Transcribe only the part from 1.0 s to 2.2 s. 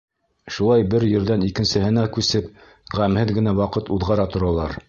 ерҙән икенсеһенә